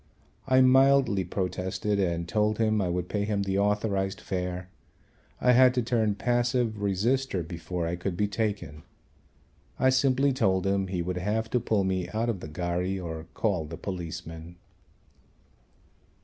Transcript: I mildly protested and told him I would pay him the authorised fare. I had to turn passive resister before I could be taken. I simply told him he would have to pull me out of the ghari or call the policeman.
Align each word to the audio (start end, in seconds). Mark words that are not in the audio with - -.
I 0.47 0.61
mildly 0.61 1.23
protested 1.23 1.99
and 1.99 2.27
told 2.27 2.57
him 2.57 2.81
I 2.81 2.89
would 2.89 3.07
pay 3.07 3.23
him 3.23 3.43
the 3.43 3.59
authorised 3.59 4.19
fare. 4.19 4.67
I 5.39 5.51
had 5.51 5.75
to 5.75 5.83
turn 5.83 6.15
passive 6.15 6.81
resister 6.81 7.43
before 7.43 7.85
I 7.85 7.95
could 7.97 8.17
be 8.17 8.27
taken. 8.27 8.81
I 9.77 9.91
simply 9.91 10.33
told 10.33 10.65
him 10.65 10.87
he 10.87 11.03
would 11.03 11.19
have 11.19 11.51
to 11.51 11.59
pull 11.59 11.83
me 11.83 12.09
out 12.15 12.29
of 12.29 12.39
the 12.39 12.49
ghari 12.49 12.99
or 12.99 13.27
call 13.35 13.65
the 13.65 13.77
policeman. 13.77 14.55